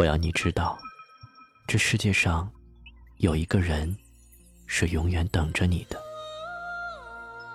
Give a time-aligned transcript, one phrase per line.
[0.00, 0.78] 我要你知道，
[1.66, 2.50] 这世界上
[3.18, 3.94] 有一个人
[4.66, 6.00] 是永远等着你的。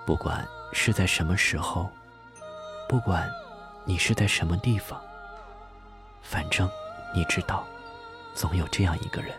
[0.06, 1.90] 不管是在什么时候，
[2.88, 3.28] 不管
[3.84, 5.02] 你是在什么地方，
[6.22, 6.70] 反正
[7.12, 7.66] 你知道，
[8.32, 9.34] 总有这样一个人。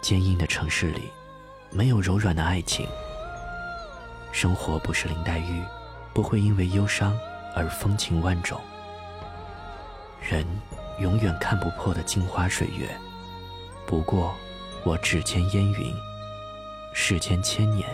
[0.00, 1.12] 坚硬的城市里，
[1.70, 2.88] 没有柔软的爱情。
[4.32, 5.62] 生活不是林黛玉，
[6.12, 7.16] 不会因为忧伤
[7.54, 8.60] 而风情万种。
[10.22, 10.46] 人
[11.00, 12.88] 永远看不破的镜花水月，
[13.86, 14.32] 不过
[14.84, 15.94] 我指尖烟云，
[16.94, 17.88] 世间千年，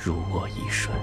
[0.00, 0.96] 如我一瞬。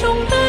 [0.00, 0.39] 中的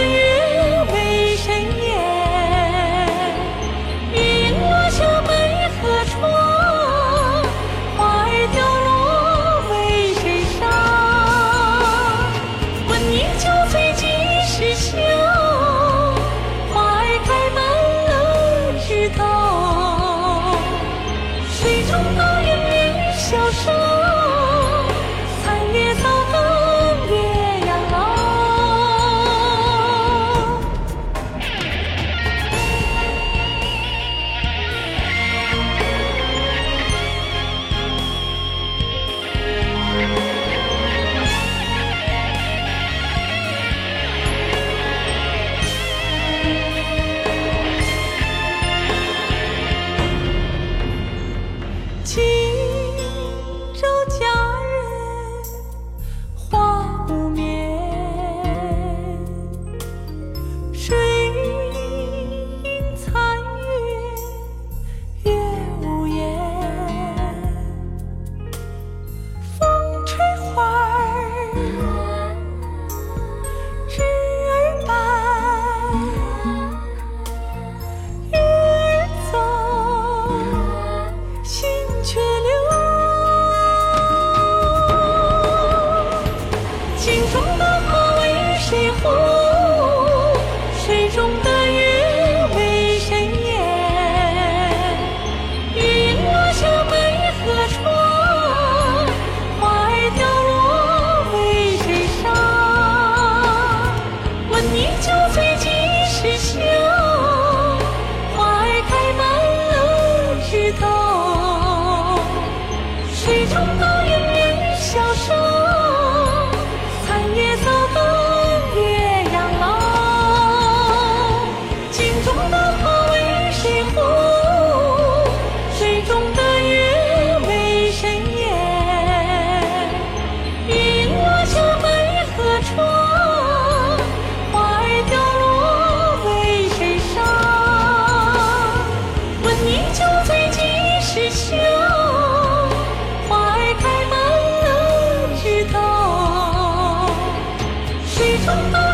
[148.44, 148.90] 冲锋